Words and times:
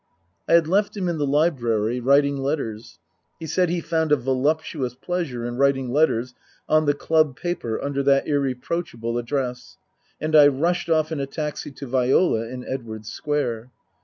I 0.49 0.53
had 0.53 0.67
left 0.67 0.97
him 0.97 1.07
in 1.07 1.19
the 1.19 1.27
library 1.27 1.99
writing 1.99 2.37
letters 2.37 2.97
(he 3.39 3.45
said 3.45 3.69
he 3.69 3.81
found 3.81 4.11
a 4.11 4.15
voluptuous 4.15 4.95
pleasure 4.95 5.45
in 5.45 5.57
writing 5.57 5.91
letters 5.91 6.33
on 6.67 6.87
the 6.87 6.95
club 6.95 7.35
paper 7.35 7.79
under 7.79 8.01
that 8.01 8.25
irreproachable 8.27 9.19
address), 9.19 9.77
and 10.19 10.35
I 10.35 10.47
rushed 10.47 10.89
off 10.89 11.11
in 11.11 11.19
a 11.19 11.27
taxi 11.27 11.69
to 11.73 11.85
Viola 11.85 12.47
in 12.47 12.65
Edwardes 12.65 13.09
Square. 13.11 13.69